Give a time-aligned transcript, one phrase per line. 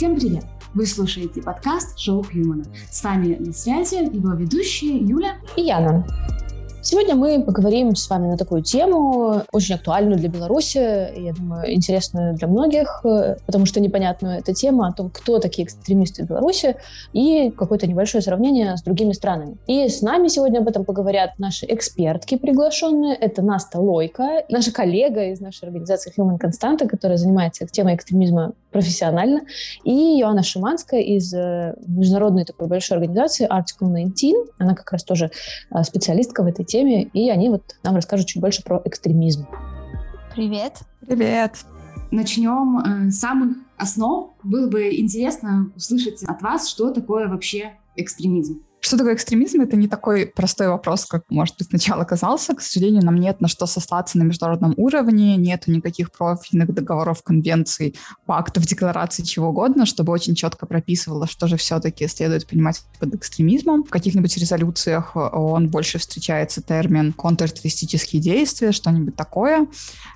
[0.00, 0.44] Всем привет!
[0.72, 2.64] Вы слушаете подкаст «Шоу Хьюмана».
[2.90, 6.06] С вами на связи его ведущие Юля и Яна.
[6.82, 12.34] Сегодня мы поговорим с вами на такую тему, очень актуальную для Беларуси, я думаю, интересную
[12.34, 13.04] для многих,
[13.44, 16.76] потому что непонятная эта тема о том, кто такие экстремисты в Беларуси,
[17.12, 19.58] и какое-то небольшое сравнение с другими странами.
[19.66, 23.14] И с нами сегодня об этом поговорят наши экспертки приглашенные.
[23.14, 29.42] Это Наста Лойка, наша коллега из нашей организации Human Constanta, которая занимается темой экстремизма профессионально,
[29.84, 34.34] и Иоанна Шиманская из э, международной такой большой организации Article 19.
[34.58, 35.30] Она как раз тоже
[35.70, 39.46] э, специалистка в этой теме, и они вот нам расскажут чуть больше про экстремизм.
[40.34, 40.80] Привет.
[41.06, 41.64] Привет.
[42.10, 44.30] Начнем э, с самых основ.
[44.42, 48.62] Было бы интересно услышать от вас, что такое вообще экстремизм.
[48.80, 49.60] Что такое экстремизм?
[49.60, 52.54] Это не такой простой вопрос, как, может быть, сначала казался.
[52.54, 57.94] К сожалению, нам нет на что сослаться на международном уровне, нет никаких профильных договоров, конвенций,
[58.24, 63.84] пактов, деклараций, чего угодно, чтобы очень четко прописывало, что же все-таки следует понимать под экстремизмом.
[63.84, 69.66] В каких-нибудь резолюциях он больше встречается термин контртеррористические действия, что-нибудь такое.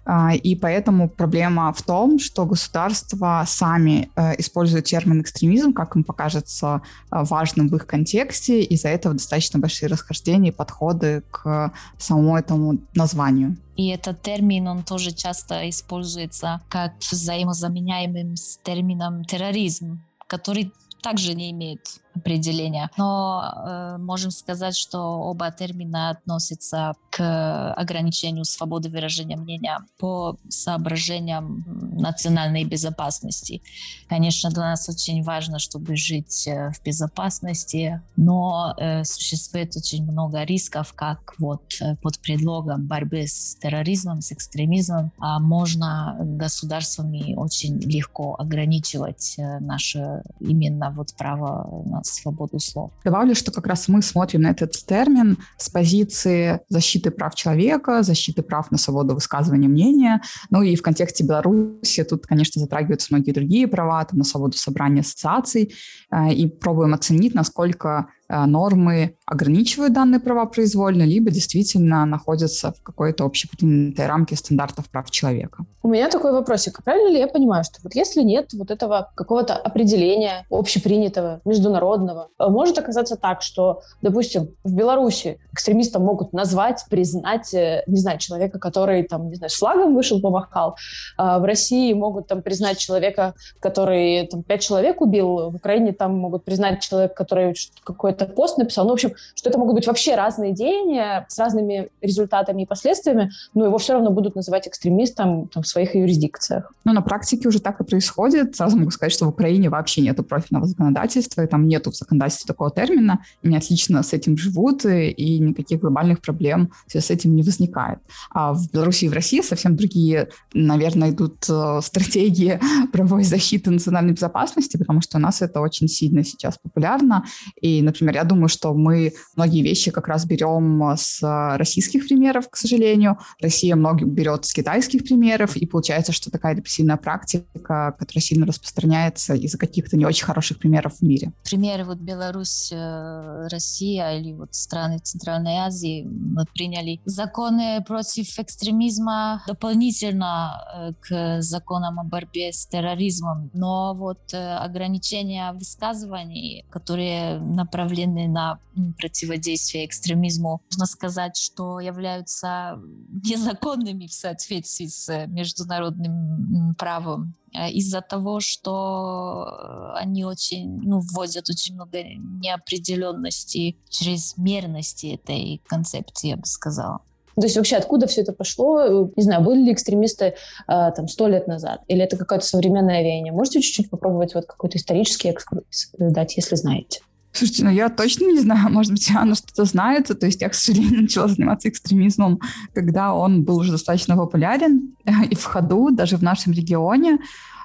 [0.07, 6.05] А, и поэтому проблема в том, что государства сами э, используют термин экстремизм, как им
[6.05, 12.37] покажется э, важным в их контексте, из-за этого достаточно большие расхождения и подходы к самому
[12.37, 13.57] этому названию.
[13.77, 21.51] И этот термин, он тоже часто используется как взаимозаменяемым с термином терроризм, который также не
[21.51, 22.91] имеет определения.
[22.97, 31.65] Но э, можем сказать, что оба термина относятся к ограничению свободы выражения мнения по соображениям
[31.99, 33.63] национальной безопасности.
[34.09, 40.45] Конечно, для нас очень важно, чтобы жить э, в безопасности, но э, существует очень много
[40.45, 47.79] рисков, как вот э, под предлогом борьбы с терроризмом, с экстремизмом, а можно государствами очень
[47.81, 52.91] легко ограничивать э, наше именно вот право на свободу слова.
[53.05, 58.43] Добавлю, что как раз мы смотрим на этот термин с позиции защиты прав человека, защиты
[58.43, 60.21] прав на свободу высказывания мнения.
[60.51, 65.01] Ну и в контексте Беларуси тут, конечно, затрагиваются многие другие права, там, на свободу собрания
[65.01, 65.75] ассоциаций.
[66.11, 72.83] Э, и пробуем оценить, насколько Э, нормы ограничивают данные права произвольно, либо действительно находятся в
[72.83, 75.65] какой-то общепринятой рамке стандартов прав человека.
[75.83, 76.83] У меня такой вопросик.
[76.85, 82.49] Правильно ли я понимаю, что вот если нет вот этого какого-то определения общепринятого, международного, э,
[82.49, 88.59] может оказаться так, что, допустим, в Беларуси экстремистам могут назвать, признать, э, не знаю, человека,
[88.59, 90.77] который там, не знаю, с флагом вышел, помахал,
[91.17, 96.17] а в России могут там признать человека, который там пять человек убил, в Украине там
[96.17, 98.85] могут признать человека, который какой какой-то пост написал.
[98.85, 103.31] Ну, в общем, что это могут быть вообще разные деяния с разными результатами и последствиями,
[103.55, 106.73] но его все равно будут называть экстремистом там, в своих юрисдикциях.
[106.85, 108.57] Ну, на практике уже так и происходит.
[108.57, 112.49] Сразу могу сказать, что в Украине вообще нету профильного законодательства, и там нету в законодательстве
[112.49, 117.43] такого термина, и они отлично с этим живут, и, никаких глобальных проблем с этим не
[117.43, 117.99] возникает.
[118.31, 122.61] А в Беларуси и в России совсем другие, наверное, идут э, стратегии
[122.93, 127.25] правовой защиты национальной безопасности, потому что у нас это очень сильно сейчас популярно.
[127.61, 129.04] И, например, я думаю, что мы
[129.37, 131.21] многие вещи как раз берем с
[131.57, 133.19] российских примеров, к сожалению.
[133.41, 139.35] Россия много берет с китайских примеров, и получается, что такая репрессивная практика, которая сильно распространяется
[139.35, 141.33] из-за каких-то не очень хороших примеров в мире.
[141.45, 149.43] Примеры вот Беларусь, э, Россия или вот страны Центральной Азии мы приняли законы против экстремизма
[149.47, 153.51] дополнительно э, к законам о борьбе с терроризмом.
[153.53, 158.59] Но вот э, ограничения высказываний, которые направлены на
[158.97, 162.81] противодействие экстремизму, можно сказать, что являются
[163.25, 171.75] незаконными в соответствии с международным правом э, из-за того, что они очень, ну, вводят очень
[171.75, 177.01] много неопределенности, чрезмерности этой концепции, я бы сказала.
[177.37, 179.11] То есть вообще откуда все это пошло?
[179.17, 180.35] Не знаю, были ли экстремисты э,
[180.67, 181.81] там сто лет назад?
[181.89, 183.33] Или это какое-то современное веяние?
[183.33, 187.01] Можете чуть-чуть попробовать вот какой-то исторический экскурс дать, если знаете?
[187.35, 190.07] Слушайте, ну я точно не знаю, может быть, она что-то знает.
[190.07, 192.41] То есть я, к сожалению, начала заниматься экстремизмом,
[192.73, 194.95] когда он был уже достаточно популярен
[195.29, 197.19] и в ходу, даже в нашем регионе.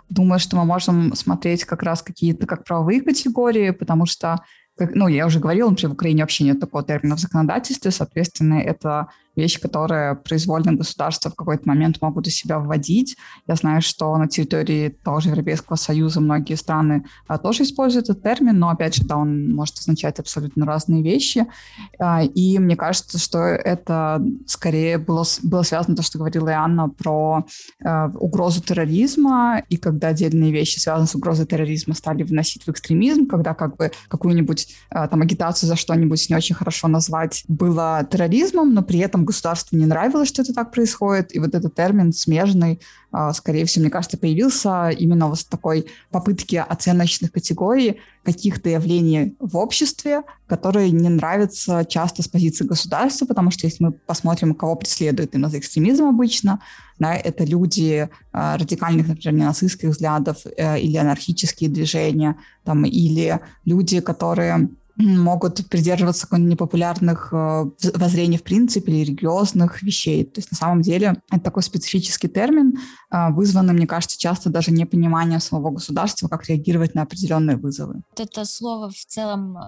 [0.09, 4.43] Думаю, что мы можем смотреть как раз какие-то как правовые категории, потому что,
[4.75, 8.55] как, ну, я уже говорила, например, в Украине вообще нет такого термина в законодательстве, соответственно,
[8.55, 13.17] это вещь, которая произвольно государства в какой-то момент могут у себя вводить.
[13.47, 18.23] Я знаю, что на территории того же Европейского Союза многие страны а, тоже используют этот
[18.23, 21.45] термин, но, опять же, да, он может означать абсолютно разные вещи.
[21.99, 27.45] А, и мне кажется, что это скорее было, было связано то, что говорила Анна про
[27.83, 33.27] а, угрозу терроризма, и когда отдельные вещи, связанные с угрозой терроризма, стали вносить в экстремизм,
[33.27, 38.81] когда как бы какую-нибудь там агитацию за что-нибудь не очень хорошо назвать было терроризмом, но
[38.81, 42.79] при этом государству не нравилось, что это так происходит, и вот этот термин смежный,
[43.11, 49.35] а, скорее всего, мне кажется, появился именно вот с такой попытки оценочных категорий каких-то явлений
[49.39, 54.75] в обществе, которые не нравятся часто с позиции государства, потому что если мы посмотрим, кого
[54.75, 56.59] преследует именно за экстремизм обычно,
[56.99, 64.01] да, это люди а, радикальных, например, ненацистских взглядов э, или анархические движения, там, или люди,
[64.01, 64.69] которые
[64.99, 67.65] могут придерживаться каких-нибудь непопулярных э,
[67.95, 70.25] воззрений в принципе или религиозных вещей.
[70.25, 72.77] То есть на самом деле это такой специфический термин,
[73.11, 78.01] э, вызванный, мне кажется, часто даже непониманием самого государства, как реагировать на определенные вызовы.
[78.17, 79.61] Это слово в целом, э,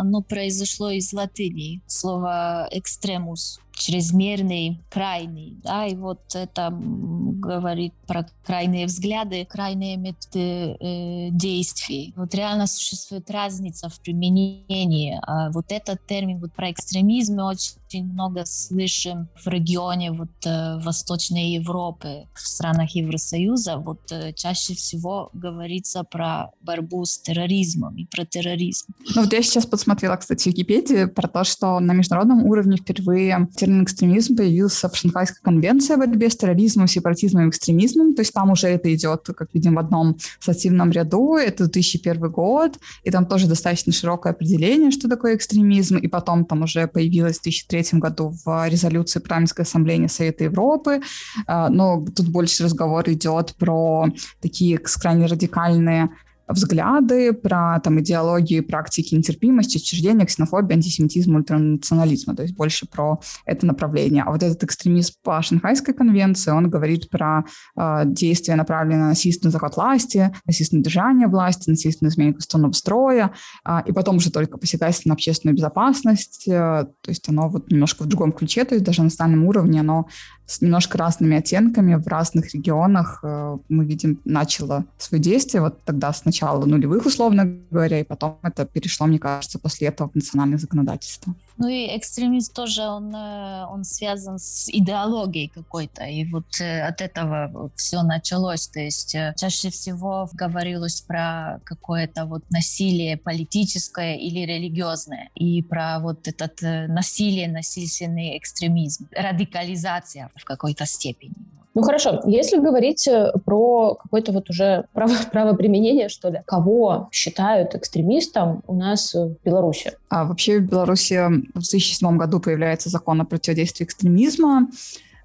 [0.00, 8.86] оно произошло из латыни, слово «экстремус», чрезмерный, крайний, да, и вот это говорит про крайние
[8.86, 12.12] взгляды, крайние методы э, действий.
[12.16, 15.18] Вот реально существует разница в применении.
[15.26, 20.78] А вот этот термин вот про экстремизм мы очень много слышим в регионе вот э,
[20.78, 23.78] Восточной Европы, в странах Евросоюза.
[23.78, 28.86] Вот э, чаще всего говорится про борьбу с терроризмом и про терроризм.
[29.14, 33.48] Ну вот я сейчас посмотрела, кстати, в Википедии про то, что на международном уровне впервые
[33.56, 38.14] термин экстремизм появился в Шанхайской конвенции о борьбе с терроризмом, сепаратизмом и экстремизмом.
[38.14, 41.36] То есть там уже это идет, как видим, в одном сативном ряду.
[41.36, 45.96] Это 2001 год, и там тоже достаточно широкое определение, что такое экстремизм.
[45.96, 51.00] И потом там уже появилось в 2003 году в резолюции Парламентской ассамблеи Совета Европы.
[51.46, 54.08] А, но тут больше разговор идет про
[54.40, 56.10] такие крайне радикальные
[56.52, 63.66] взгляды, про там, идеологию практики нетерпимости, отчуждения, ксенофобии, антисемитизма, ультранационализма, то есть больше про это
[63.66, 64.22] направление.
[64.24, 67.44] А вот этот экстремист по Шанхайской конвенции, он говорит про
[67.76, 73.32] э, действия, направленные на насильственный захват власти, насильственное держание власти, насильственную изменение конституционного строя,
[73.66, 78.04] э, и потом уже только посягательство на общественную безопасность, э, то есть оно вот немножко
[78.04, 80.06] в другом ключе, то есть даже на национальном уровне оно
[80.46, 85.62] с немножко разными оттенками в разных регионах э, мы видим, начало свое действие.
[85.62, 90.14] Вот тогда сначала нулевых, условно говоря, и потом это перешло, мне кажется, после этого в
[90.14, 91.34] национальное законодательство.
[91.58, 96.04] Ну и экстремизм тоже, он, э, он связан с идеологией какой-то.
[96.04, 98.68] И вот э, от этого все началось.
[98.68, 105.30] То есть чаще всего говорилось про какое-то вот насилие политическое или религиозное.
[105.34, 111.34] И про вот этот насилие, насильственный экстремизм, радикализация в какой-то степени.
[111.74, 117.08] Ну хорошо, если говорить э, про какое-то вот уже право, право применения, что ли, кого
[117.12, 119.92] считают экстремистом у нас в Беларуси?
[120.14, 124.68] А вообще в Беларуси в 2007 году появляется закон о противодействии экстремизма.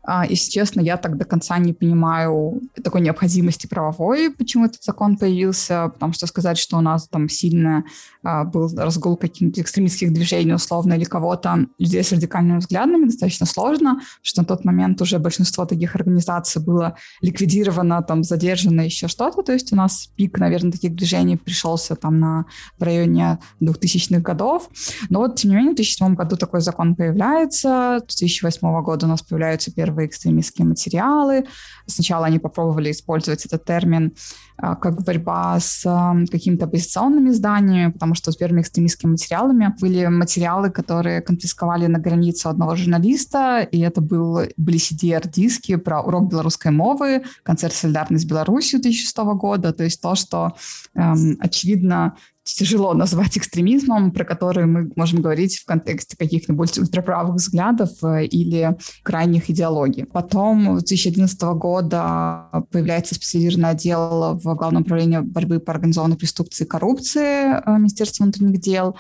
[0.10, 5.18] А, если честно, я так до конца не понимаю такой необходимости правовой, почему этот закон
[5.18, 7.84] появился, потому что сказать, что у нас там сильно
[8.24, 14.00] а, был разгул каких-то экстремистских движений условно или кого-то, людей с радикальными взглядами, достаточно сложно,
[14.22, 19.52] что на тот момент уже большинство таких организаций было ликвидировано, там, задержано, еще что-то, то
[19.52, 22.46] есть у нас пик, наверное, таких движений пришелся там на,
[22.80, 24.70] в районе 2000-х годов,
[25.10, 29.10] но вот, тем не менее, в 2007 году такой закон появляется, с 2008 года у
[29.10, 31.46] нас появляются первые первые экстремистские материалы.
[31.88, 34.14] Сначала они попробовали использовать этот термин
[34.58, 35.84] а, как борьба с
[36.32, 42.48] какими-то оппозиционными изданиями, потому что с первыми экстремистскими материалами были материалы, которые конфисковали на границе
[42.48, 48.80] одного журналиста, и это был, были CDR-диски про урок белорусской мовы, концерт «Солидарность с Беларусью»
[48.82, 50.54] 2006 года, то есть то, что,
[50.96, 52.14] эм, очевидно,
[52.54, 58.78] тяжело назвать экстремизмом, про который мы можем говорить в контексте каких-нибудь ультраправых взглядов э, или
[59.04, 60.06] крайних идеологий.
[60.06, 66.66] Потом с 2011 года появляется специализированное отдел в Главном управлении борьбы по организованной преступности и
[66.66, 68.96] коррупции э, Министерства внутренних дел.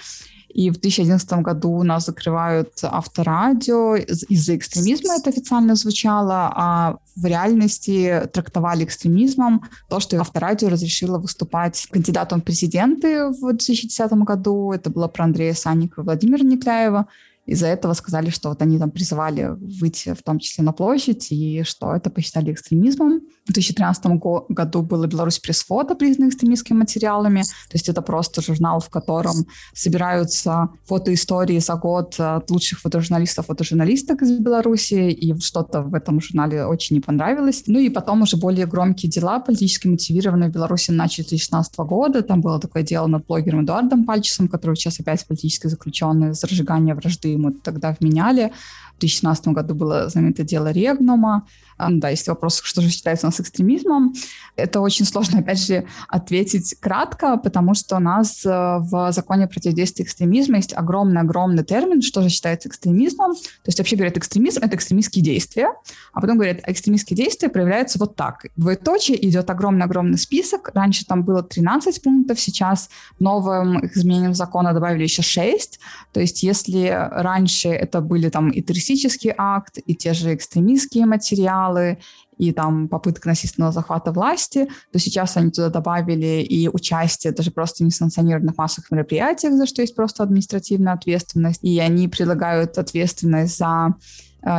[0.49, 3.95] И в 2011 году у нас закрывают авторадио.
[3.95, 11.87] Из-за экстремизма это официально звучало, а в реальности трактовали экстремизмом то, что авторадио разрешило выступать
[11.91, 14.71] кандидатом в президенты в 2010 году.
[14.71, 17.07] Это было про Андрея Санникова и Владимира Никляева.
[17.47, 21.63] Из-за этого сказали, что вот они там призывали выйти в том числе на площадь, и
[21.63, 23.21] что это посчитали экстремизмом.
[23.45, 24.05] В 2013
[24.49, 27.43] году было Беларусь пресс-фото, признанных экстремистскими материалами.
[27.43, 34.21] То есть это просто журнал, в котором собираются фотоистории за год от лучших фотожурналистов, фотожурналисток
[34.23, 37.63] из Беларуси, и что-то в этом журнале очень не понравилось.
[37.67, 42.21] Ну и потом уже более громкие дела, политически мотивированные в Беларуси начали с 2016 года.
[42.23, 46.93] Там было такое дело над блогером Эдуардом Пальчесом, который сейчас опять политически заключенный за разжигание
[46.93, 48.51] вражды ему тогда вменяли.
[48.97, 51.45] В 2016 году было знаменитое дело Регнума.
[51.77, 54.15] Да, есть вопрос, что же считается у нас экстремизмом.
[54.55, 60.03] Это очень сложно, опять же, ответить кратко, потому что у нас э, в законе противодействия
[60.03, 63.35] экстремизма есть огромный-огромный термин, что же считается экстремизмом.
[63.35, 65.69] То есть вообще говорят, экстремизм— это экстремистские действия,
[66.13, 68.47] а потом говорят, экстремистские действия проявляются вот так.
[68.55, 70.71] Двоеточие идет огромный-огромный список.
[70.73, 72.89] Раньше там было 13 пунктов, сейчас
[73.19, 75.79] новым изменением закона добавили еще 6.
[76.11, 81.97] То есть если раньше это были там и террористический акт, и те же экстремистские материалы,
[82.37, 87.83] и там попытка насильственного захвата власти, то сейчас они туда добавили и участие даже просто
[87.83, 93.95] несанкционированных массовых мероприятиях, за что есть просто административная ответственность, и они предлагают ответственность за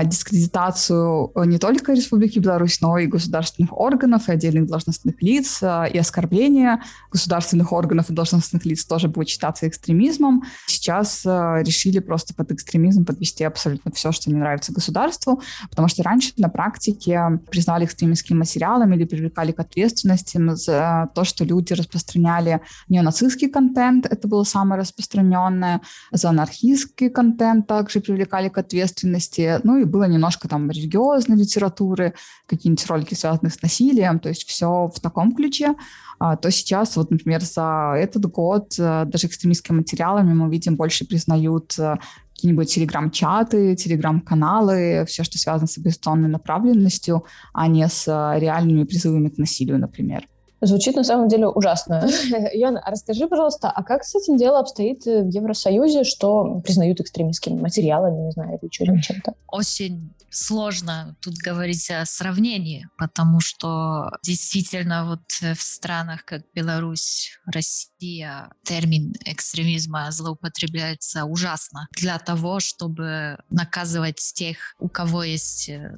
[0.05, 5.85] дискредитацию э, не только Республики Беларусь, но и государственных органов, и отдельных должностных лиц, а,
[5.87, 10.43] и оскорбление государственных органов и должностных лиц тоже будет считаться экстремизмом.
[10.67, 15.41] Сейчас а, решили просто под экстремизм подвести абсолютно все, что не нравится государству,
[15.71, 21.45] потому что раньше на практике признали экстремистским материалом или привлекали к ответственности за то, что
[21.45, 25.81] люди распространяли неонацистский контент, это было самое распространенное,
[26.13, 32.15] за анархистский контент также привлекали к ответственности, ну и было немножко там религиозной литературы,
[32.47, 35.75] какие-нибудь ролики, связанные с насилием, то есть все в таком ключе.
[36.19, 41.07] А, то сейчас, вот, например, за этот год э, даже экстремистскими материалами мы видим больше
[41.07, 41.97] признают э,
[42.35, 49.29] какие-нибудь телеграм-чаты, телеграм-каналы, все, что связано с оппозиционной направленностью, а не с э, реальными призывами
[49.29, 50.27] к насилию, например.
[50.61, 52.09] Звучит на самом деле ужасно.
[52.53, 58.27] Яна, расскажи, пожалуйста, а как с этим дело обстоит в Евросоюзе, что признают экстремистскими материалами,
[58.27, 59.35] не знаю, или чем-то?
[59.47, 68.51] Очень сложно тут говорить о сравнении, потому что действительно вот в странах, как Беларусь, Россия,
[68.65, 75.95] термин экстремизма злоупотребляется ужасно для того, чтобы наказывать тех, у кого есть э,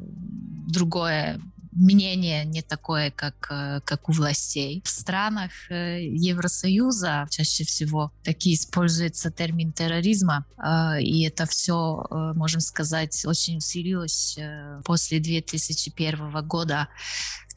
[0.69, 1.41] другое
[1.73, 4.83] мнение не такое, как, э, как у властей.
[4.85, 12.61] В странах э, Евросоюза чаще всего таки используется термин терроризма, э, и это все, можем
[12.61, 14.39] сказать, очень усилилось
[14.85, 16.89] после 2001 года,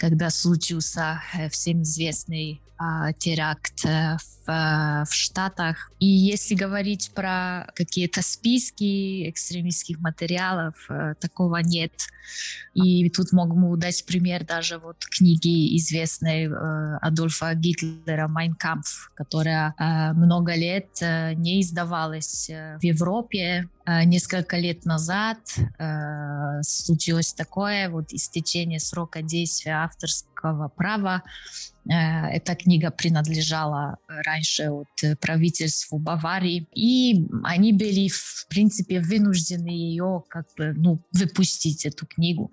[0.04, 2.60] когда случился всем известный
[3.20, 5.92] теракт в, в Штатах.
[6.00, 10.76] И если говорить про какие-то списки экстремистских материалов,
[11.22, 11.94] такого нет.
[12.74, 19.76] И тут могу дать пример даже вот книги известной э, Адольфа Гитлера «Майн кампф», которая
[19.78, 23.70] э, много лет э, не издавалась э, в Европе.
[23.86, 25.40] Э, несколько лет назад
[25.78, 31.24] э, случилось такое вот истечение срока действия авторского права
[31.90, 40.24] Э, эта книга принадлежала раньше от правительству Баварии, и они были, в принципе, вынуждены ее
[40.30, 42.52] как бы, ну, выпустить, эту книгу.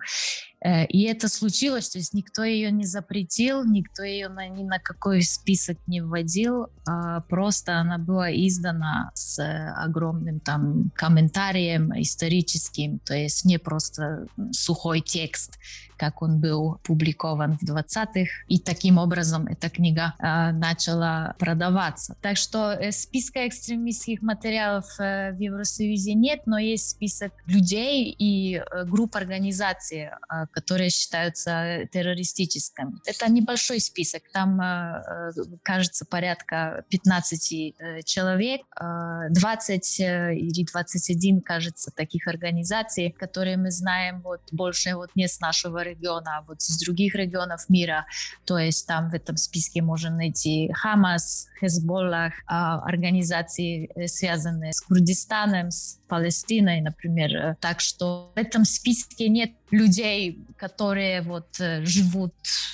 [0.63, 4.79] Э, и это случилось, то есть никто ее не запретил, никто ее на, ни на
[4.79, 9.39] какой список не вводил, а просто она была издана с
[9.77, 15.57] огромным там комментарием историческим, то есть не просто сухой текст,
[16.01, 18.25] как он был публикован в 20-х.
[18.47, 22.15] И таким образом эта книга э, начала продаваться.
[22.21, 28.55] Так что э, списка экстремистских материалов э, в Евросоюзе нет, но есть список людей и
[28.55, 32.93] э, групп организаций, э, которые считаются террористическими.
[33.05, 35.03] Это небольшой список, там, э,
[35.37, 43.57] э кажется, порядка 15 э, человек, э, 20 э, или 21, кажется, таких организаций, которые
[43.57, 48.05] мы знаем вот больше вот не с нашего региона, а вот из других регионов мира.
[48.45, 55.71] То есть там в этом списке можно найти Хамас, Хезболлах, организации, э, связанные с Курдистаном,
[55.71, 57.55] с Палестиной, например.
[57.59, 62.33] Так что в этом списке нет людей, которые вот э, живут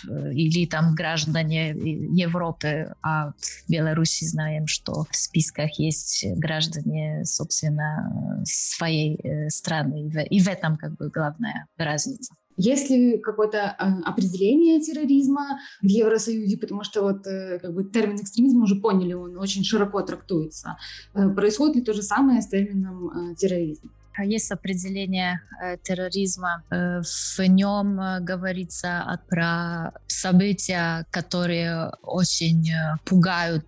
[0.10, 8.44] э, или там граждане Европы, а в Беларуси знаем, что в списках есть граждане, собственно,
[8.46, 10.12] своей страны.
[10.30, 12.34] И в этом как бы главная разница.
[12.58, 18.16] Есть ли какое-то э, определение терроризма в Евросоюзе, потому что вот э, как бы термин
[18.16, 20.76] экстремизм уже поняли, он очень широко трактуется.
[21.14, 23.92] Э, происходит ли то же самое с термином терроризм?
[24.24, 26.64] Есть определение э, терроризма.
[26.70, 32.70] Э, в нем э, говорится про события, которые очень
[33.06, 33.66] пугают,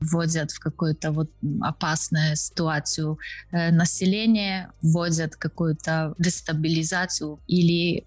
[0.00, 1.30] вводят в какую-то вот
[1.62, 3.18] опасную ситуацию
[3.52, 8.04] население, вводят какую-то дестабилизацию или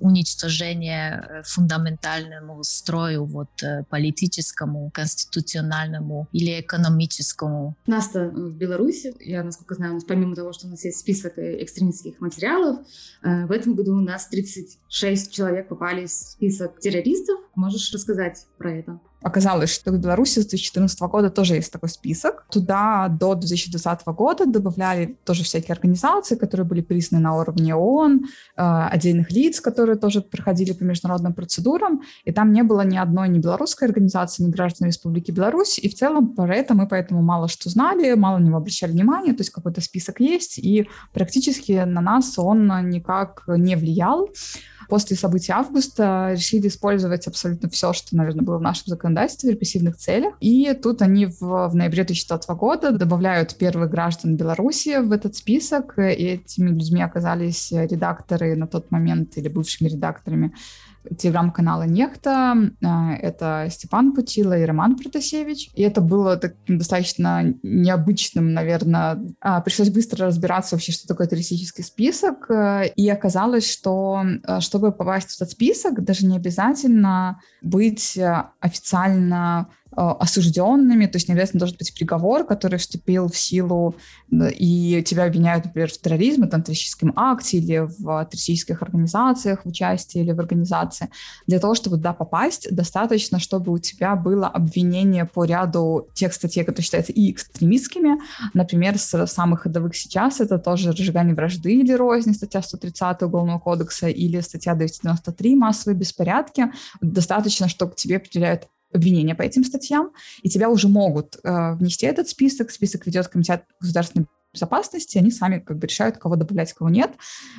[0.00, 3.50] уничтожение фундаментальному строю вот
[3.88, 7.76] политическому, конституциональному или экономическому.
[7.86, 11.34] Нас-то в Беларуси, я насколько знаю, у нас помимо того, что у нас есть список
[11.38, 12.86] экстремистских материалов,
[13.22, 17.40] в этом году у нас 36 человек попали в список террористов.
[17.54, 19.00] Можешь рассказать про это?
[19.20, 22.46] Оказалось, что в Беларуси с 2014 года тоже есть такой список.
[22.50, 28.62] Туда до 2020 года добавляли тоже всякие организации, которые были признаны на уровне ООН, э,
[28.92, 32.02] отдельных лиц, которые тоже проходили по международным процедурам.
[32.24, 35.80] И там не было ни одной ни белорусской организации, ни граждан Республики Беларусь.
[35.80, 39.34] И в целом про это мы поэтому мало что знали, мало на него обращали внимание.
[39.34, 44.28] То есть какой-то список есть, и практически на нас он никак не влиял
[44.88, 49.96] после событий августа решили использовать абсолютно все, что, наверное, было в нашем законодательстве в репрессивных
[49.96, 50.34] целях.
[50.40, 55.98] И тут они в, в ноябре 2020 года добавляют первых граждан Беларуси в этот список.
[55.98, 60.54] И этими людьми оказались редакторы на тот момент или бывшими редакторами
[61.16, 62.56] телеграм-канала «Нехта».
[62.84, 65.70] А, это Степан Путила и Роман Протасевич.
[65.74, 69.18] И это было таким достаточно необычным, наверное.
[69.40, 72.50] А, пришлось быстро разбираться вообще, что такое туристический список.
[72.96, 78.18] И оказалось, что а, чтобы попасть в этот список, даже не обязательно быть
[78.60, 83.94] официально осужденными, то есть не обязательно должен быть приговор, который вступил в силу,
[84.30, 90.20] и тебя обвиняют, например, в терроризме, там, террористическом акте или в террористических организациях, в участии
[90.20, 91.08] или в организации.
[91.46, 96.64] Для того, чтобы туда попасть, достаточно, чтобы у тебя было обвинение по ряду тех статей,
[96.64, 98.18] которые считаются и экстремистскими.
[98.54, 104.08] Например, с самых ходовых сейчас это тоже разжигание вражды или рознь, статья 130 Уголовного кодекса,
[104.08, 106.70] или статья 293 массовые беспорядки.
[107.00, 112.06] Достаточно, чтобы к тебе определяют обвинения по этим статьям, и тебя уже могут э, внести
[112.06, 112.70] этот список.
[112.70, 117.12] Список ведет Комитет государственной безопасности, они сами как бы решают, кого добавлять, кого нет.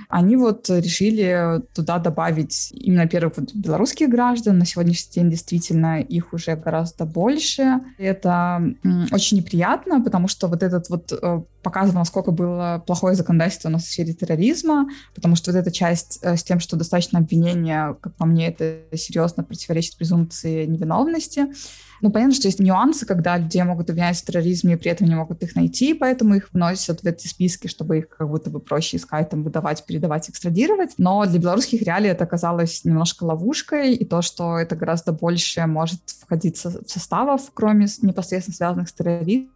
[0.10, 4.58] Они вот решили туда добавить именно первых вот белорусских граждан.
[4.58, 7.80] На сегодняшний день действительно их уже гораздо больше.
[7.98, 8.62] Это
[9.12, 13.84] очень неприятно, потому что вот этот вот э, показывал, насколько было плохое законодательство у нас
[13.84, 18.16] в сфере терроризма, потому что вот эта часть э, с тем, что достаточно обвинения, как
[18.16, 21.48] по мне, это серьезно противоречит презумпции невиновности.
[22.02, 25.16] Ну, понятно, что есть нюансы, когда людей могут обвинять в терроризме, и при этом не
[25.16, 28.98] могут их найти, поэтому их вносят в эти списки, чтобы их как будто бы проще
[28.98, 30.94] искать, там, выдавать, передавать, экстрадировать.
[30.98, 36.00] Но для белорусских реалий это оказалось немножко ловушкой, и то, что это гораздо больше может
[36.08, 39.50] входить в составов, кроме непосредственно связанных с терроризмом,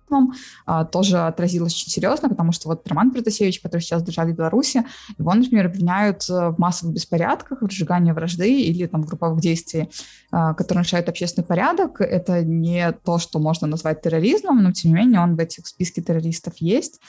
[0.65, 4.84] а, тоже отразилось очень серьезно, потому что вот Роман Протасевич, который сейчас держали в Беларуси,
[5.17, 9.89] его, например, обвиняют в массовых беспорядках, в разжигании вражды или там групповых действий,
[10.32, 12.02] а, которые нарушают общественный порядок.
[12.02, 16.02] Это не то, что можно назвать терроризмом, но тем не менее он в этих списке
[16.02, 16.99] террористов есть.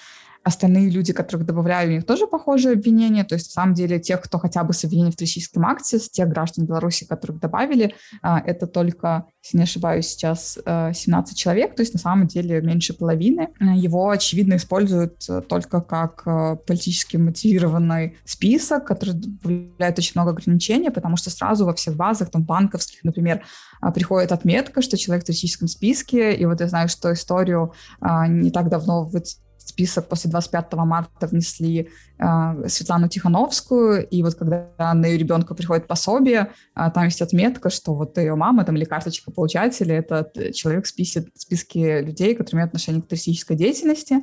[0.45, 3.25] Остальные люди, которых добавляю, у них тоже похожие обвинения.
[3.25, 6.11] То есть, на самом деле, тех, кто хотя бы с обвинением в террористическом акте, с
[6.11, 11.75] тех граждан Беларуси, которых добавили, а, это только, если не ошибаюсь, сейчас 17 э, человек,
[11.75, 13.49] то есть, на самом деле, меньше половины.
[13.61, 21.17] Его, очевидно, используют только как э, политически мотивированный список, который добавляет очень много ограничений, потому
[21.17, 23.43] что сразу во всех базах, там, банковских, например,
[23.81, 28.27] а, приходит отметка, что человек в туристическом списке, и вот я знаю, что историю а,
[28.27, 29.17] не так давно в
[29.65, 35.87] список после 25 марта внесли э, Светлану Тихановскую, и вот когда на ее ребенка приходит
[35.87, 40.85] пособие, э, там есть отметка, что вот ее мама там или карточка получателя— это человек
[40.85, 44.17] в списке, в списке людей, которые имеют отношение к туристической деятельности,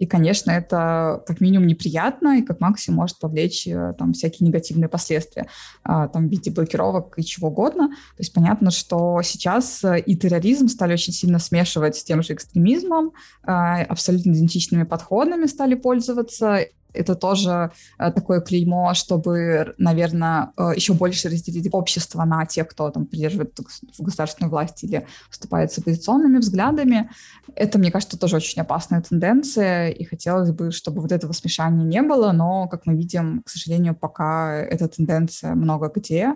[0.00, 4.88] и, конечно, это как минимум неприятно и как максимум может повлечь э, там всякие негативные
[4.88, 5.46] последствия
[5.84, 7.88] а, там, в виде блокировок и чего угодно.
[7.88, 12.32] То есть понятно, что сейчас э, и терроризм стали очень сильно смешивать с тем же
[12.32, 16.60] экстремизмом, а, абсолютно идентичными подходами стали пользоваться,
[16.92, 22.90] это тоже э, такое клеймо, чтобы, наверное, э, еще больше разделить общество на тех, кто
[22.90, 23.58] там придерживает
[23.98, 27.10] государственную власть или выступает с оппозиционными взглядами.
[27.54, 32.02] Это, мне кажется, тоже очень опасная тенденция, и хотелось бы, чтобы вот этого смешания не
[32.02, 36.34] было, но, как мы видим, к сожалению, пока эта тенденция много где,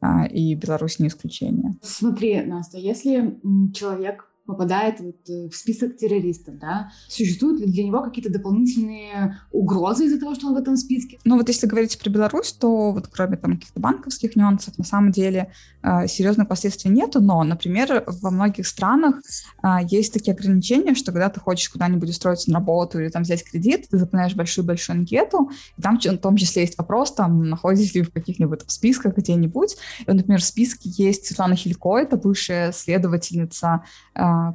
[0.00, 1.72] а, и Беларусь не исключение.
[1.82, 3.38] Смотри, Настя, если
[3.72, 6.90] человек попадает вот э, в список террористов, да?
[7.08, 11.18] Существуют ли для него какие-то дополнительные угрозы из-за того, что он в этом списке?
[11.24, 15.12] Ну вот если говорить про Беларусь, то вот кроме там каких-то банковских нюансов, на самом
[15.12, 15.52] деле
[15.82, 19.16] э, серьезных последствий нету, но, например, во многих странах
[19.62, 23.44] э, есть такие ограничения, что когда ты хочешь куда-нибудь устроиться на работу или там взять
[23.44, 28.02] кредит, ты заполняешь большую-большую анкету, и там в том числе есть вопрос, там, находитесь ли
[28.02, 29.76] в каких-нибудь списках где-нибудь.
[30.06, 33.84] И, например, в списке есть Светлана Хилько, это бывшая следовательница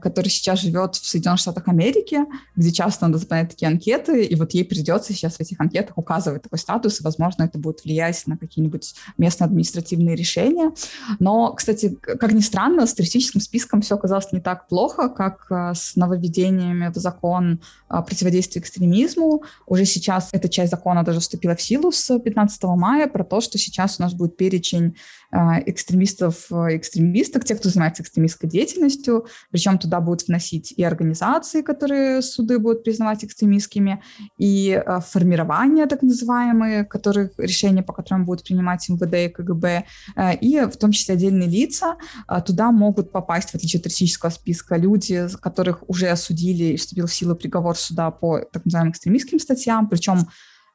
[0.01, 2.19] который сейчас живет в Соединенных Штатах Америки,
[2.55, 6.43] где часто надо заполнять такие анкеты, и вот ей придется сейчас в этих анкетах указывать
[6.43, 10.71] такой статус, и, возможно, это будет влиять на какие-нибудь местные административные решения.
[11.19, 15.73] Но, кстати, как ни странно, с туристическим списком все оказалось не так плохо, как а,
[15.73, 19.43] с нововведениями в закон противодействия экстремизму.
[19.65, 23.57] Уже сейчас эта часть закона даже вступила в силу с 15 мая про то, что
[23.57, 24.95] сейчас у нас будет перечень
[25.28, 31.61] а, экстремистов, э, экстремисток, тех, кто занимается экстремистской деятельностью, причем туда будут вносить и организации,
[31.61, 34.01] которые суды будут признавать экстремистскими,
[34.37, 40.35] и а, формирования так называемые, которых, решения по которым будут принимать МВД и КГБ, э,
[40.37, 41.97] и в том числе отдельные лица.
[42.27, 47.07] А, туда могут попасть, в отличие от туристического списка, люди, которых уже осудили и вступил
[47.07, 50.27] в силу приговор суда по так называемым экстремистским статьям, причем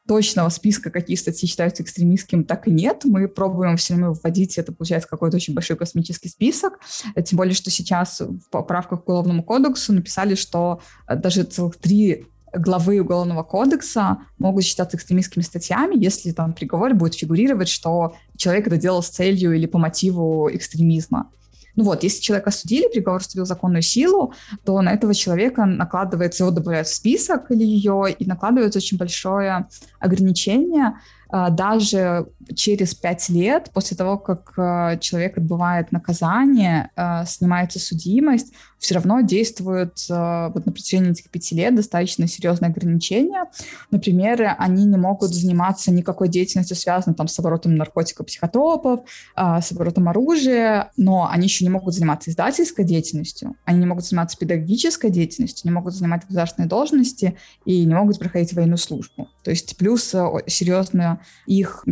[0.06, 3.02] точного списка, какие статьи считаются экстремистским, так и нет.
[3.04, 6.78] Мы пробуем все время вводить, это получается какой-то очень большой космический список.
[7.24, 12.26] Тем более, что сейчас в поправках к Уголовному кодексу написали, что э, даже целых три
[12.52, 18.66] главы Уголовного кодекса могут считаться экстремистскими статьями, если там в приговоре будет фигурировать, что человек
[18.66, 21.30] это делал с целью или по мотиву экстремизма.
[21.76, 24.32] Ну вот, если человека осудили, приговор вступил в законную силу,
[24.64, 29.68] то на этого человека накладывается, его добавляют в список или ее, и накладывается очень большое
[29.98, 30.94] ограничение,
[31.28, 38.52] а, даже через пять лет после того, как а, человек отбывает наказание, а, снимается судимость,
[38.78, 43.46] все равно действуют вот на протяжении этих пяти лет достаточно серьезные ограничения.
[43.90, 49.00] Например, они не могут заниматься никакой деятельностью, связанной там, с оборотом наркотиков, психотропов,
[49.34, 54.36] с оборотом оружия, но они еще не могут заниматься издательской деятельностью, они не могут заниматься
[54.36, 59.30] педагогической деятельностью, не могут занимать государственные должности и не могут проходить военную службу.
[59.42, 60.14] То есть плюс
[60.46, 61.82] серьезная их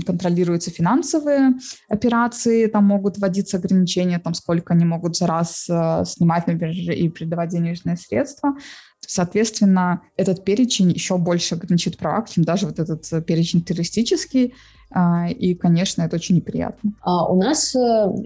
[0.42, 1.54] контролируются финансовые
[1.88, 7.08] операции, там могут вводиться ограничения, там сколько они могут за раз э, снимать, например, и
[7.08, 8.56] передавать денежные средства.
[9.00, 14.54] Соответственно, этот перечень еще больше ограничит права, чем даже вот этот э, перечень террористический.
[14.94, 16.92] А, и, конечно, это очень неприятно.
[17.02, 17.78] А у нас э,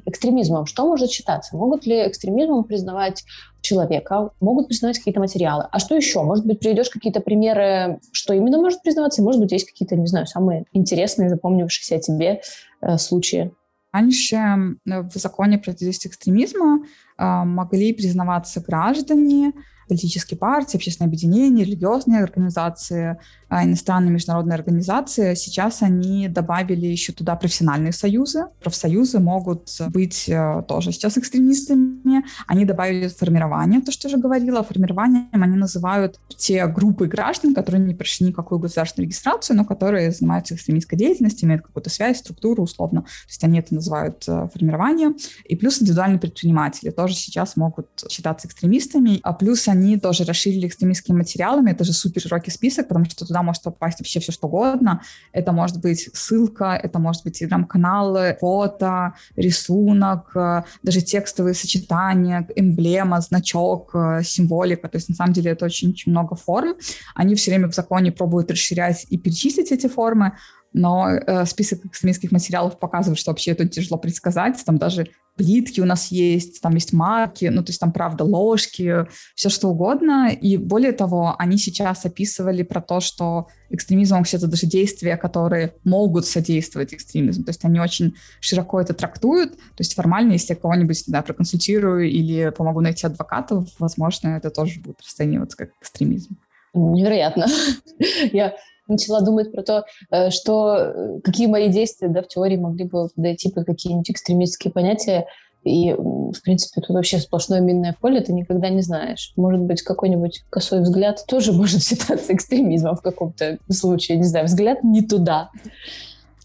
[0.04, 1.56] экстремизмом что может считаться?
[1.56, 3.24] Могут ли экстремизмом признавать
[3.66, 5.66] человека, могут признавать какие-то материалы.
[5.70, 6.22] А что еще?
[6.22, 9.22] Может быть, приведешь какие-то примеры, что именно может признаваться?
[9.22, 12.42] Может быть, есть какие-то, не знаю, самые интересные, запомнившиеся тебе
[12.80, 13.52] э, случаи?
[13.92, 14.36] Раньше
[14.84, 16.80] в законе противодействия экстремизма
[17.18, 19.52] э, могли признаваться граждане,
[19.86, 23.18] политические партии, общественные объединения, религиозные организации,
[23.48, 25.34] а, иностранные международные организации.
[25.34, 28.46] Сейчас они добавили еще туда профессиональные союзы.
[28.60, 32.24] Профсоюзы могут быть э, тоже сейчас экстремистами.
[32.48, 34.64] Они добавили формирование, то, что я уже говорила.
[34.64, 40.56] Формированием они называют те группы граждан, которые не прошли никакую государственную регистрацию, но которые занимаются
[40.56, 43.02] экстремистской деятельностью, имеют какую-то связь, структуру условно.
[43.02, 45.16] То есть они это называют э, формированием.
[45.44, 49.20] И плюс индивидуальные предприниматели тоже сейчас могут считаться экстремистами.
[49.22, 51.70] А плюс они тоже расширили экстремистскими материалами.
[51.70, 55.02] Это же супер широкий список, потому что туда может попасть вообще все что угодно.
[55.32, 63.20] Это может быть ссылка, это может быть телеграм-каналы, фото, рисунок, э, даже текстовые сочетания, эмблема,
[63.20, 64.88] значок, э, символика.
[64.88, 66.74] То есть на самом деле это очень-очень много форм.
[67.14, 70.32] Они все время в законе пробуют расширять и перечислить эти формы,
[70.76, 74.62] но э, список экстремистских материалов показывает, что вообще это тяжело предсказать.
[74.64, 79.06] Там даже плитки у нас есть, там есть марки, ну, то есть там, правда, ложки,
[79.34, 80.30] все что угодно.
[80.30, 85.74] И более того, они сейчас описывали про то, что экстремизм, вообще это даже действия, которые
[85.82, 87.44] могут содействовать экстремизму.
[87.44, 89.56] То есть они очень широко это трактуют.
[89.56, 94.80] То есть формально, если я кого-нибудь да, проконсультирую или помогу найти адвокатов, возможно, это тоже
[94.80, 96.36] будет расцениваться как экстремизм.
[96.74, 97.46] Невероятно.
[98.32, 98.54] Я
[98.88, 103.08] начала думать про то, э, что э, какие мои действия да, в теории могли бы
[103.08, 105.26] подойти под какие-нибудь экстремистские понятия.
[105.64, 109.32] И, в принципе, тут вообще сплошное минное поле, ты никогда не знаешь.
[109.36, 114.18] Может быть, какой-нибудь косой взгляд тоже может считаться экстремизмом в каком-то случае.
[114.18, 115.50] Не знаю, взгляд не туда.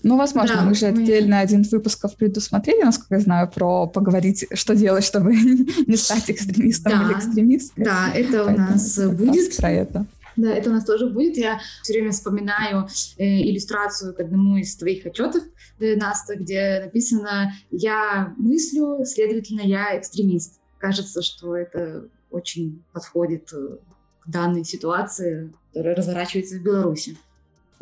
[0.03, 1.03] Ну, возможно, да, мы же мы...
[1.03, 5.35] отдельно один из выпусков предусмотрели, насколько я знаю, про поговорить, что делать, чтобы
[5.87, 7.85] не стать экстремистом да, или экстремисткой.
[7.85, 9.57] Да, это Поэтому у нас будет.
[9.57, 10.05] Про это.
[10.35, 11.37] Да, это у нас тоже будет.
[11.37, 15.43] Я все время вспоминаю э, иллюстрацию к одному из твоих отчетов,
[15.79, 20.59] э, Наста, где написано «Я мыслю, следовательно, я экстремист».
[20.77, 27.17] Кажется, что это очень подходит к данной ситуации, которая разворачивается в Беларуси.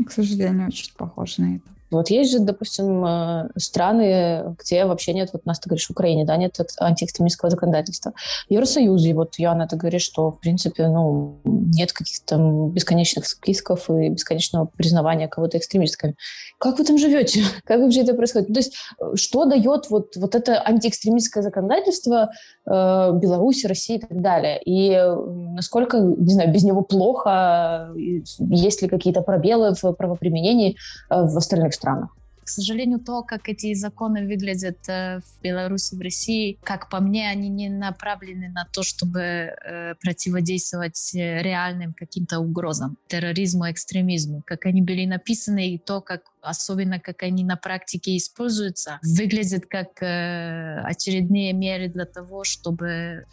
[0.06, 1.79] К сожалению, очень похоже на это.
[1.92, 6.26] Вот есть же, допустим, э, страны, где вообще нет, вот нас ты говоришь, в Украине,
[6.26, 8.14] да, нет антиэкстремистского законодательства.
[8.48, 12.38] В Евросоюзе, вот Яна, ты говоришь, что, в принципе, ну, нет каких-то
[12.74, 16.16] бесконечных списков и бесконечного признавания кого-то экстремистками.
[16.60, 17.42] Как вы там живете?
[17.66, 18.48] Как вообще это происходит?
[18.50, 22.32] То есть э, что дает вот, вот это антиэкстремистское законодательство
[22.66, 24.62] э, Беларуси, России и так далее?
[24.64, 27.92] И э, насколько, не знаю, без него плохо?
[27.96, 30.76] Есть ли какие-то пробелы в правоприменении
[31.10, 32.10] э, в остальных странах.
[32.50, 37.30] К сожалению, то, как эти законы выглядят э, в Беларуси, в России, как по мне,
[37.30, 44.42] они не направлены на то, чтобы э, противодействовать э, реальным каким-то угрозам, терроризму, экстремизму.
[44.48, 50.02] Как они были написаны и то, как особенно как они на практике используются, выглядят как
[50.02, 53.26] очередные меры для того, чтобы,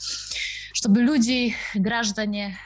[0.75, 2.59] чтобы люди, граждане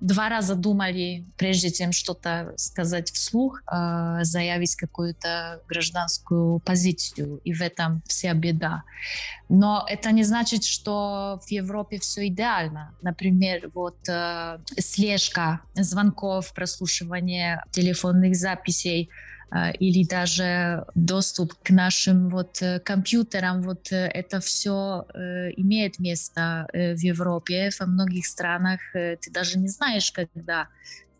[0.00, 7.40] два раза думали, прежде чем что-то сказать вслух, э, заявить какую-то гражданскую позицию.
[7.44, 8.82] И в этом вся беда.
[9.48, 12.94] Но это не значит, что в Европе все идеально.
[13.02, 19.10] Например, вот э, слежка звонков, прослушивание телефонных записей–
[19.78, 26.68] или даже доступ к нашим вот э, компьютерам, вот э, это все э, имеет место
[26.72, 28.80] в Европе, во многих странах.
[28.92, 30.68] Ты даже не знаешь, когда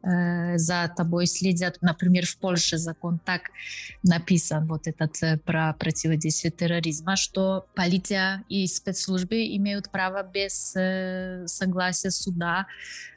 [0.05, 1.79] за тобой следят.
[1.81, 3.43] Например, в Польше закон так
[4.03, 11.47] написан, вот этот э, про противодействие терроризма, что полиция и спецслужбы имеют право без э,
[11.47, 12.67] согласия суда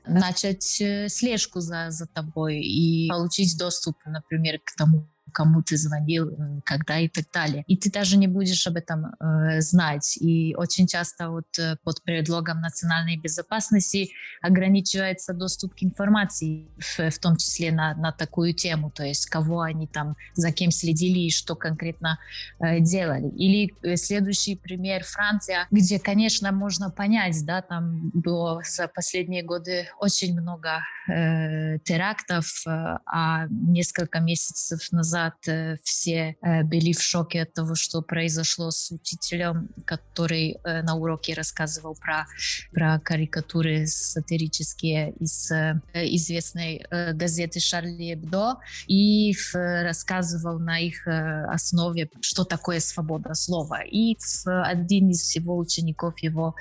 [0.06, 6.32] начать слежку за, за тобой и получить доступ, например, к тому кому ты звонил,
[6.66, 7.64] когда и так далее.
[7.68, 10.18] И ты даже не будешь об этом э, знать.
[10.18, 14.10] И очень часто вот э, под предлогом национальной безопасности
[14.42, 19.62] ограничивается доступ к информации, в, в том числе на, на такую тему, то есть кого
[19.62, 22.20] они там, за кем следили и что конкретно
[22.60, 23.30] э, делали.
[23.30, 29.88] Или э, следующий пример Франция, где, конечно, можно понять, да, там было за последние годы
[30.00, 37.02] очень много э, терактов, э, а несколько месяцев назад назад э, все э, были в
[37.02, 42.26] шоке от того, что произошло с учителем, который э, на уроке рассказывал про,
[42.72, 45.52] про карикатуры сатирические из
[45.94, 53.82] известной газеты «Шарли Эбдо» и рассказывал на их основе, что такое свобода слова.
[53.82, 56.56] И один из его учеников его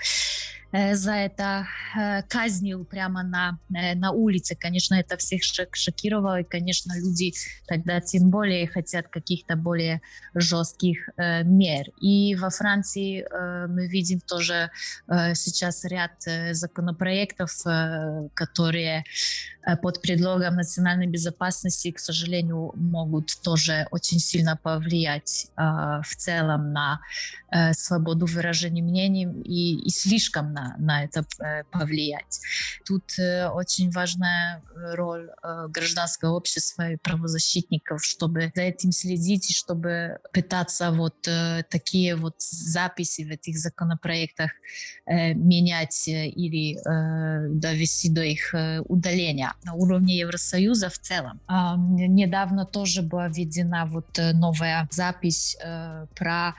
[0.72, 4.56] за это э, казнил прямо на, э, на улице.
[4.56, 7.32] Конечно, это всех шокировало, и, конечно, люди
[7.66, 10.00] тогда тем более хотят каких-то более
[10.34, 11.86] жестких мер.
[12.00, 13.26] И во Франции
[13.68, 14.70] мы видим тоже
[15.34, 16.12] сейчас ряд
[16.52, 17.50] законопроектов,
[18.34, 19.04] которые
[19.82, 27.00] под предлогом национальной безопасности, к сожалению, могут тоже очень сильно повлиять в целом на
[27.72, 32.40] свободу выражения мнений и, и слишком на на, это э, повлиять.
[32.84, 34.62] Тут э, очень важная
[34.94, 41.16] роль э, гражданского общества и правозащитников, чтобы за этим следить и чтобы пытаться вот
[41.70, 44.50] такие вот записи в этих законопроектах
[45.06, 46.78] менять или
[47.58, 48.54] довести до их
[48.88, 51.40] удаления на уровне Евросоюза в целом.
[51.48, 55.56] Недавно тоже была введена вот новая запись
[56.14, 56.54] про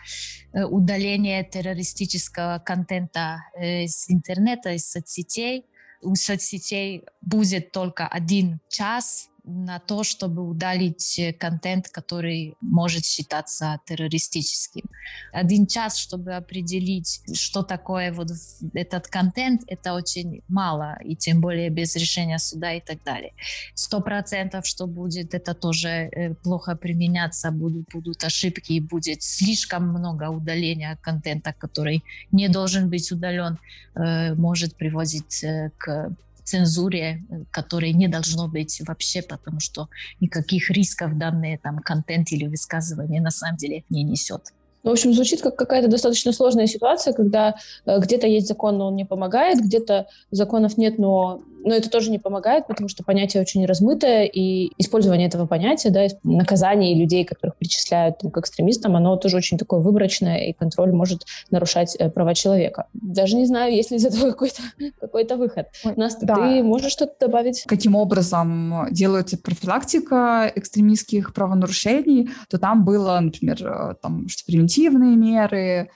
[0.53, 3.43] удаление террористического контента
[3.87, 5.65] из интернета, из соцсетей.
[6.01, 13.79] У соцсетей будет только один час на то, чтобы удалить э, контент, который может считаться
[13.85, 14.83] террористическим.
[15.31, 18.27] Один час, чтобы определить, что такое вот
[18.73, 23.31] этот контент, это очень мало, и тем более без решения суда и так далее.
[23.73, 29.87] Сто процентов, что будет, это тоже э, плохо применяться, будут, будут ошибки, и будет слишком
[29.87, 33.57] много удаления контента, который не должен быть удален,
[33.95, 35.45] э, может приводить
[35.77, 36.11] к
[36.47, 39.89] цензуре, которой не должно быть вообще, потому что
[40.21, 44.53] никаких рисков данный там контент или высказывание на самом деле не несет.
[44.83, 47.55] В общем, звучит как какая-то достаточно сложная ситуация, когда
[47.85, 52.11] э, где-то есть закон, но он не помогает, где-то законов нет, но но это тоже
[52.11, 57.57] не помогает, потому что понятие очень размытое, и использование этого понятия, да, наказание людей, которых
[57.57, 62.33] причисляют там, к экстремистам, оно тоже очень такое выборочное, и контроль может нарушать э, права
[62.33, 62.87] человека.
[62.93, 64.61] Даже не знаю, есть ли из этого какой-то
[64.99, 65.67] какой выход.
[65.97, 66.35] Настя, да.
[66.35, 67.63] ты можешь что-то добавить?
[67.67, 75.89] Каким образом делается профилактика экстремистских правонарушений, то там было, например, э, там, что превентивные меры,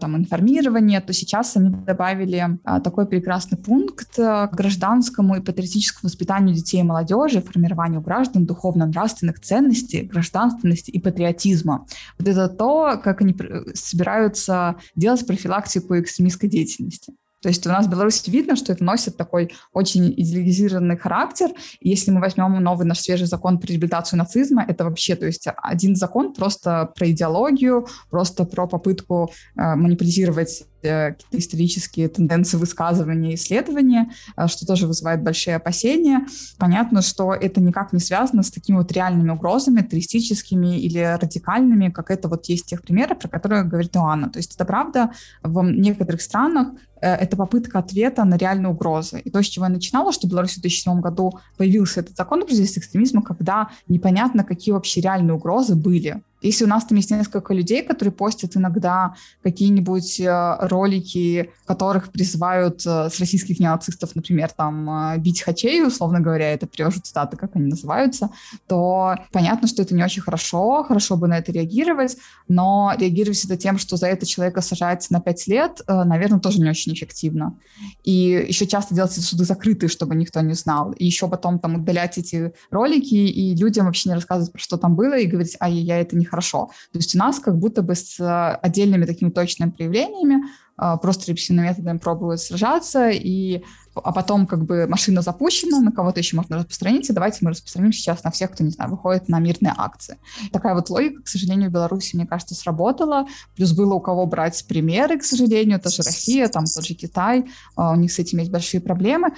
[0.00, 6.08] там, информирования, то сейчас они добавили э, такой прекрасный пункт э, к гражданскому и патриотическому
[6.08, 11.86] воспитанию детей и молодежи, формированию граждан духовно-нравственных ценностей, гражданственности и патриотизма.
[12.18, 13.36] Вот это то, как они
[13.74, 17.12] собираются делать профилактику экстремистской деятельности.
[17.42, 21.50] То есть у нас в Беларуси видно, что это носит такой очень идеализированный характер.
[21.80, 25.46] И если мы возьмем новый наш свежий закон про реабилитацию нацизма, это вообще, то есть
[25.56, 33.34] один закон просто про идеологию, просто про попытку э, манипулировать Э, какие-то исторические тенденции высказывания,
[33.34, 36.24] исследования, э, что тоже вызывает большие опасения.
[36.56, 42.12] Понятно, что это никак не связано с такими вот реальными угрозами, туристическими или радикальными, как
[42.12, 44.30] это вот есть тех примеров, про которые говорит Иоанна.
[44.30, 45.10] То есть это правда
[45.42, 46.68] в некоторых странах
[47.00, 49.20] это попытка ответа на реальные угрозы.
[49.20, 52.40] И то, с чего я начинала, что в Беларуси в 2007 году появился этот закон
[52.40, 56.22] о противодействии экстремизма, когда непонятно, какие вообще реальные угрозы были.
[56.40, 62.86] Если у нас там есть несколько людей, которые постят иногда какие-нибудь э, ролики, которых призывают
[62.86, 67.56] э, с российских неонацистов, например, там, э, бить хачей, условно говоря, это привожу цитаты, как
[67.56, 68.30] они называются,
[68.68, 73.56] то понятно, что это не очень хорошо, хорошо бы на это реагировать, но реагировать это
[73.56, 77.56] тем, что за это человека сажать на 5 лет, наверное, тоже не очень эффективно.
[78.04, 80.92] И еще часто делать эти суды закрытые, чтобы никто не знал.
[80.92, 84.94] И еще потом там удалять эти ролики и людям вообще не рассказывать, про что там
[84.94, 86.70] было, и говорить, ай, я это не хорошо.
[86.92, 90.44] То есть у нас как будто бы с э, отдельными такими точными проявлениями
[90.80, 93.62] э, просто репрессивными методами пробуют сражаться, и
[94.02, 98.24] а потом как бы машина запущена, на кого-то еще можно распространить, давайте мы распространим сейчас
[98.24, 100.18] на всех, кто, не знаю, выходит на мирные акции.
[100.52, 103.26] Такая вот логика, к сожалению, в Беларуси, мне кажется, сработала.
[103.56, 107.44] Плюс было у кого брать примеры, к сожалению, тоже Россия, там тот же Китай,
[107.76, 109.30] а, у них с этим есть большие проблемы.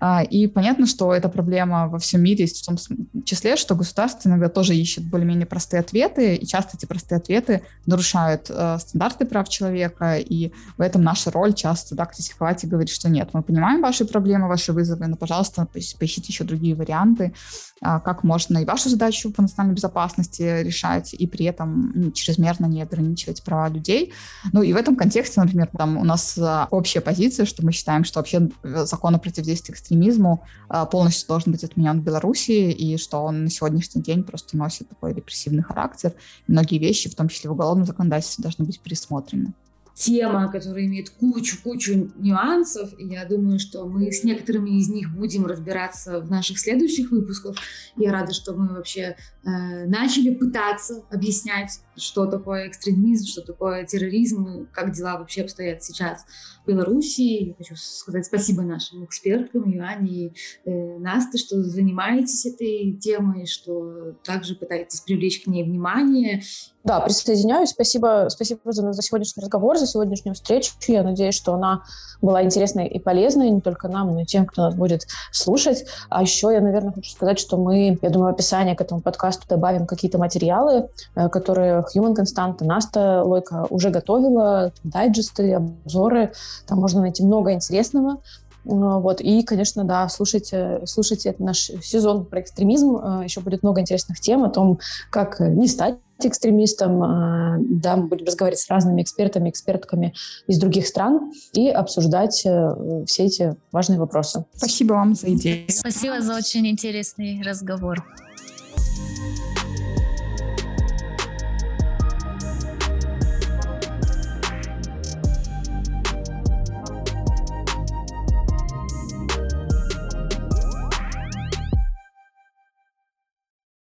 [0.00, 2.76] А, и понятно, что эта проблема во всем мире в том
[3.24, 8.46] числе, что государство иногда тоже ищет более-менее простые ответы, и часто эти простые ответы нарушают
[8.48, 13.08] э, стандарты прав человека, и в этом наша роль часто да, критиковать и говорить, что
[13.08, 17.32] нет, мы понимаем ваши проблемы, ваши вызовы, но, пожалуйста, поищите еще другие варианты,
[17.80, 22.82] а, как можно и вашу задачу по национальной безопасности решать, и при этом чрезмерно не
[22.82, 24.12] ограничивать права людей.
[24.52, 28.04] Ну и в этом контексте, например, там у нас а, общая позиция, что мы считаем,
[28.04, 32.96] что вообще э, закон о противодействии экстремизму а, полностью должен быть отменен в Беларуси, и
[32.98, 36.12] что он на сегодняшний день просто носит такой репрессивный характер.
[36.46, 39.52] Многие вещи, в том числе в уголовном законодательстве, должны быть пересмотрены
[39.98, 42.90] тема, которая имеет кучу-кучу нюансов.
[42.98, 47.56] И я думаю, что мы с некоторыми из них будем разбираться в наших следующих выпусках.
[47.96, 54.68] Я рада, что мы вообще э, начали пытаться объяснять, что такое экстремизм, что такое терроризм,
[54.72, 56.24] как дела вообще обстоят сейчас
[56.64, 57.20] в Беларуси.
[57.20, 60.32] Я хочу сказать спасибо нашим экспертам, Иоанне и
[60.64, 66.42] э, Насте, что занимаетесь этой темой, что также пытаетесь привлечь к ней внимание
[66.88, 67.68] да, присоединяюсь.
[67.68, 70.72] Спасибо, спасибо за, за сегодняшний разговор, за сегодняшнюю встречу.
[70.86, 71.82] Я надеюсь, что она
[72.22, 75.84] была интересной и полезной не только нам, но и тем, кто нас будет слушать.
[76.08, 79.46] А еще я, наверное, хочу сказать, что мы, я думаю, в описании к этому подкасту
[79.46, 86.32] добавим какие-то материалы, э, которые Human Constant Наста Лойка уже готовила, дайджесты, обзоры.
[86.66, 88.20] Там можно найти много интересного.
[88.64, 89.20] Вот.
[89.22, 92.96] И, конечно, да, слушайте, слушайте это наш сезон про экстремизм.
[92.96, 94.78] Э, еще будет много интересных тем о том,
[95.10, 97.02] как не стать экстремистом.
[97.02, 100.12] А, да, мы будем разговаривать с разными экспертами, экспертками
[100.46, 104.44] из других стран и обсуждать э, все эти важные вопросы.
[104.54, 105.64] Спасибо вам за идею.
[105.70, 108.04] Спасибо за очень интересный разговор.